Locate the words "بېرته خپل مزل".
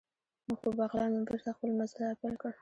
1.27-1.97